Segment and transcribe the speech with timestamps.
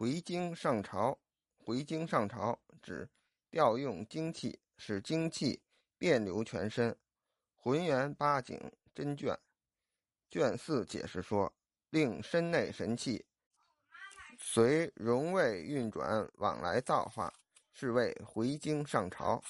[0.00, 1.18] 回京上朝，
[1.58, 3.06] 回京上朝指
[3.50, 5.60] 调用精气，使精气
[5.98, 6.96] 遍流全身，
[7.54, 8.58] 浑元八景
[8.94, 9.38] 真卷。
[10.30, 11.52] 卷四解释说，
[11.90, 13.26] 令身内神气
[14.38, 17.30] 随荣位运转往来造化，
[17.70, 19.44] 是谓回京上朝。